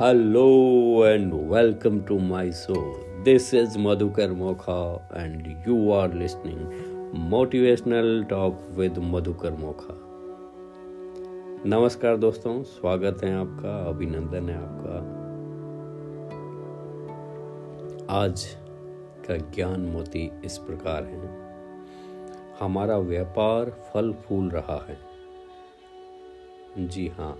[0.00, 2.74] Hello and welcome to my so
[3.22, 6.60] this is Madhukar Mokha and you are listening
[7.16, 9.96] motivational talk with Madhukar Mokha
[11.66, 14.96] नमस्कार दोस्तों, स्वागत है आपका, अभिनंदन है आपका।
[18.14, 18.44] आज
[19.28, 21.30] का ज्ञान मोती इस प्रकार है।
[22.60, 24.98] हमारा व्यापार फल फूल रहा है।
[26.88, 27.36] जी हाँ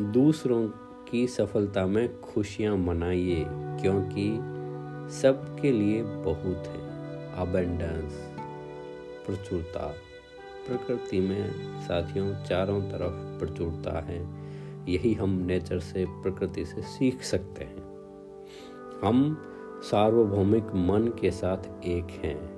[0.00, 0.68] दूसरों
[1.10, 4.38] की सफलता में खुशियाँ मनाइए, क्योंकि
[5.12, 6.84] सबके लिए बहुत है।
[7.36, 8.12] अबेंडेंस
[9.26, 9.94] प्रचुरता।
[10.66, 14.28] प्रकृति में साथियों, चारों तरफ़ प्रचुरता है।
[14.88, 17.82] यही हम नेचर से, प्रकृति से सीख सकते हैं।
[19.04, 19.42] हम
[19.82, 22.54] सार्वभौमिक मन के साथ एक हैं।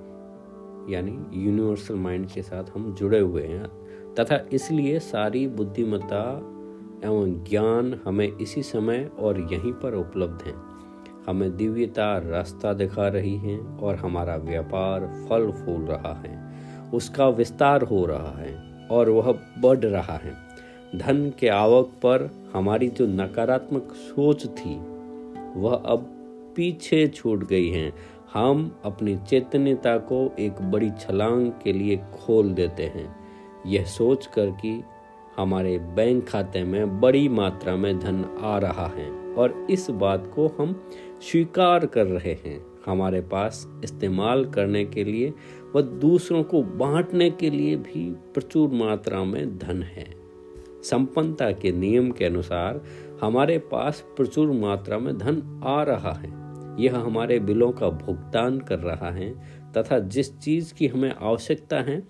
[0.91, 3.69] यानी यूनिवर्सल माइंड के साथ हम जुड़े हुए हैं।
[4.15, 6.53] तथा इसलिए सारी बुद्धिमत्ता
[7.05, 10.55] एवं ज्ञान हमें इसी समय और यहीं पर उपलब्ध है।
[11.29, 16.47] हमें दिव्यता रास्ता दिखा रही है और हमारा व्यापार फल फूल रहा है।
[16.95, 20.35] उसका विस्तार हो रहा है और वह बढ़ रहा है।
[20.97, 24.79] धन के आवक पर हमारी जो नकारात्मक सोच थी,
[25.57, 26.13] वह अब
[26.57, 27.93] पीछे छूट गई है।
[28.35, 33.17] हम अपनी चैतन्यता को एक बड़ी छलांग के लिए खोल देते हैं।
[33.67, 34.83] यह सोच कर कि
[35.37, 40.47] हमारे बैंक खाते में बड़ी मात्रा में धन आ रहा है और इस बात को
[40.61, 45.33] हम स्वीकार कर रहे हैं। हमारे पास इस्तेमाल करने के लिए
[45.77, 50.15] व दूसरों को बांटने के लिए भी प्रचुर मात्रा में धन है।
[50.83, 52.81] संपन्नता के नियम के अनुसार
[53.23, 56.31] हमारे पास प्रचुर मात्रा में धन आ रहा है।
[56.85, 59.35] यह हमारे बिलों का भुगतान कर रहा है
[59.77, 62.03] तथा जिस चीज़ की हमें आवश्यकता है,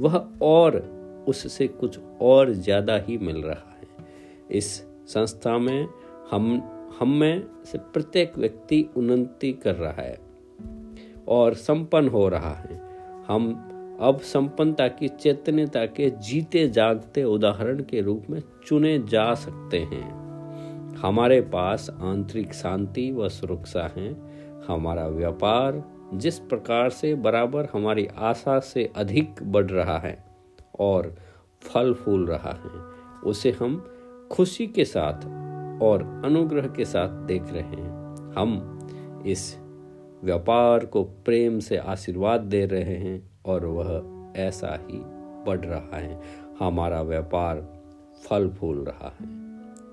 [0.00, 4.06] वह और उससे कुछ और ज़्यादा ही मिल रहा है।
[4.50, 4.72] इस
[5.06, 5.88] संस्था में
[6.30, 10.18] हम हम में से प्रत्येक व्यक्ति उन्नति कर रहा है
[11.28, 12.80] और संपन्न हो रहा है।
[13.28, 13.52] हम
[14.00, 20.96] अब संपन्नता की चैतन्यता के जीते जागते उदाहरण के रूप में चुने जा सकते हैं।
[20.96, 24.10] हमारे पास आंतरिक शांति व सुरक्षा है।
[24.68, 25.82] हमारा व्यापार
[26.14, 30.29] जिस प्रकार से बराबर हमारी आशा से अधिक बढ़ रहा है।
[30.80, 31.14] और
[31.62, 32.80] फल फूल रहा है।
[33.24, 33.90] उसे हम
[34.32, 35.26] खुशी के साथ
[35.82, 37.90] और अनुग्रह के साथ देख रहे हैं।
[38.38, 38.78] हम
[39.26, 39.58] इस
[40.24, 44.02] व्यापार को प्रेम से आशीर्वाद दे रहे हैं और वह
[44.36, 45.00] ऐसा ही
[45.46, 46.20] बढ़ रहा है।
[46.60, 47.60] हमारा व्यापार
[48.24, 49.28] फल फूल रहा है।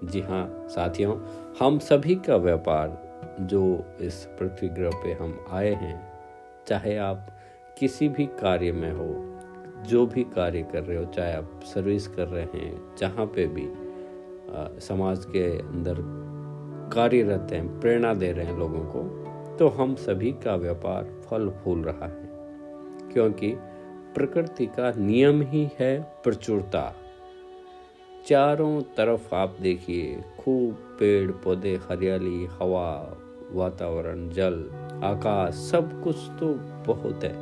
[0.03, 1.15] जी हाँ साथियों,
[1.59, 3.07] हम सभी का व्यापार
[3.41, 6.13] जो इस पृथ्वी ग्रह पे हम आए हैं,
[6.67, 7.27] चाहे आप
[7.79, 9.36] किसी भी कार्य में हो
[9.83, 13.65] जो भी कार्य कर रहे हो चाहे आप सर्विस कर रहे हैं जहाँ पे भी
[13.67, 15.95] आ, समाज के अंदर
[16.93, 19.27] कार्यरत हैं प्रेरणा दे रहे हैं लोगों को
[19.57, 22.29] तो हम सभी का व्यापार फल फूल रहा है।
[23.13, 23.53] क्योंकि
[24.16, 26.95] प्रकृति का नियम ही है प्रचुरता।
[28.27, 33.17] चारों तरफ़ आप देखिए खूब पेड़ पौधे हरियाली हवा
[33.51, 34.69] वातावरण जल
[35.03, 36.53] आकाश सब कुछ तो
[36.93, 37.33] बहुत है।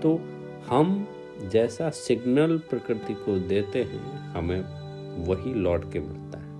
[0.00, 0.18] तो
[0.68, 1.06] हम
[1.52, 4.84] जैसा सिग्नल प्रकृति को देते हैं, हमें
[5.24, 6.54] वही लौट के मिलता है।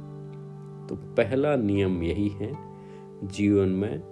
[0.87, 2.56] तो पहला नियम यही है
[3.25, 4.03] जीवन में।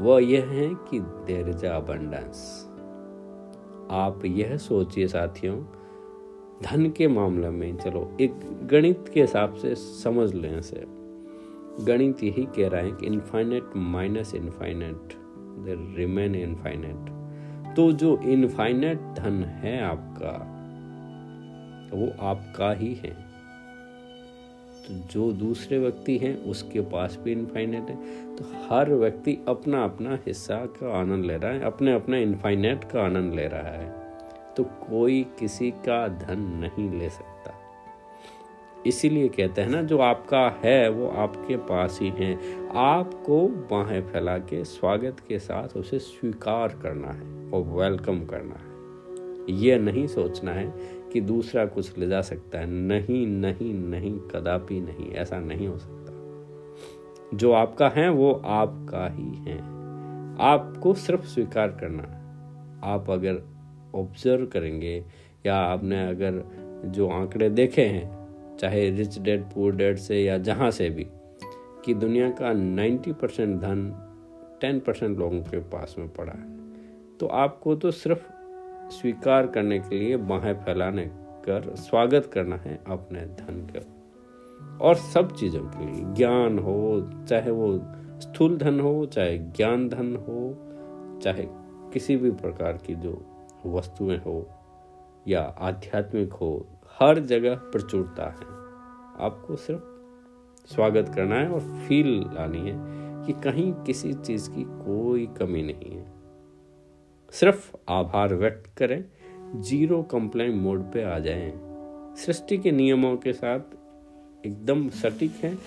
[0.00, 2.68] वह यह है कि देर इज़ अबंडेंस
[3.90, 5.64] आप यह सोचिए साथियों,
[6.62, 10.84] धन के मामले में, चलो, एक गणित के हिसाब से समझ लें इसे।
[11.84, 15.08] गणित यही कह रहा है कि infinite minus infinite
[15.96, 17.13] remain infinite
[17.76, 20.50] तो जो इनफाइनेट धन है आपका,
[21.96, 23.34] वो आपका ही है।
[24.84, 30.18] तो जो दूसरे व्यक्ति हैं, उसके पास भी इनफाइनेट है। तो हर व्यक्ति अपना अपना
[30.26, 34.04] हिस्सा का आनंद ले रहा है अपने अपने इनफाइनेट का आनंद ले रहा है।
[34.56, 37.54] तो कोई किसी का धन नहीं ले सकता।
[38.86, 42.34] इसीलिए कहते हैं ना, जो आपका है, वो आपके पास ही है।
[42.76, 48.74] आपको बाहें फैला के, स्वागत के साथ उसे स्वीकार करना है। और वेलकम करना है।
[49.50, 50.74] यह नहीं सोचना है
[51.12, 55.78] कि दूसरा कुछ ले जा सकता है। नहीं नहीं नहीं, कदापि नहीं, ऐसा नहीं हो
[55.78, 56.04] सकता।
[57.36, 59.58] जो आपका है, वो आपका ही है।
[60.40, 62.24] आपको सिर्फ़ स्वीकार करना है।
[62.94, 63.42] आप अगर
[63.94, 65.04] ऑब्ज़र्व करेंगे
[65.46, 66.44] या आपने अगर
[66.84, 68.24] जो आंकड़े देखे हैं,
[68.56, 71.06] चाहे रिच डेड पुअर डेड से या जहाँ से भी,
[71.84, 73.90] कि दुनिया का 90 परसेंट धन
[74.60, 76.53] 10 परसेंट लोगों के पास में पड़ा है।
[77.20, 78.32] तो आपको तो सिर्फ़
[78.90, 83.94] स्वीकार करने के लिए बाहें फैलाने कर स्वागत करना है अपने धन का।
[84.80, 87.80] और सब चीज़ों के लिए, ज्ञान हो, चाहे वो
[88.20, 90.56] स्थूल धन हो, चाहे ज्ञान धन हो,
[91.22, 91.46] चाहे
[91.92, 93.26] किसी भी प्रकार की जो
[93.66, 94.50] वस्तुएँ हो
[95.28, 96.66] या आध्यात्मिक हो,
[97.00, 98.64] हर जगह प्रचुरता है।
[99.24, 99.82] आपको सिर्फ़
[100.74, 102.76] स्वागत करना है और फील लानी है
[103.26, 106.13] कि कहीं किसी चीज़ की कोई कमी नहीं है।
[107.40, 109.04] सिर्फ़ आभार व्यक्त करें,
[109.62, 111.52] ज़ीरो कंप्लेन मोड पे आ जाएँ।
[112.16, 113.60] सृष्टि के नियमों के साथ
[114.46, 115.58] एकदम सटीक है।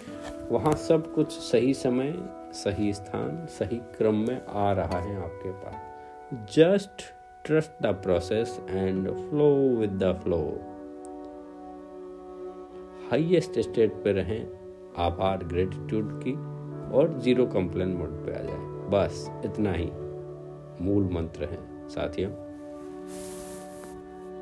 [0.51, 2.15] वहाँ सब कुछ सही समय,
[2.53, 5.75] सही स्थान, सही क्रम में आ रहा है आपके पास।
[6.55, 7.03] Just
[7.45, 10.61] trust the process and flow with the flow
[13.11, 14.47] highest state पे रहें,
[14.97, 16.33] आभार ग्रेटिट्यूड की,
[16.97, 20.06] और ज़ीरो कंप्लेन मोड पे आ जाए। बस इतना ही।
[20.81, 22.31] मूल मंत्र हैं, साथियों।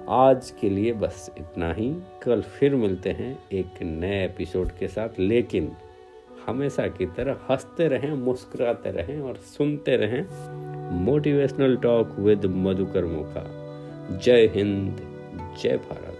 [0.09, 5.09] आज के लिए बस इतना ही। कल फिर मिलते हैं एक नए एपिसोड के साथ।
[5.19, 5.71] लेकिन
[6.45, 10.27] हमेशा की तरह हँसते रहें, मुस्कुराते रहें और सुनते रहें
[10.91, 13.65] मोटिवेशनल टॉक विद मधुकर मुखा
[14.17, 14.95] जय हिंद,
[15.61, 16.14] जय भारत।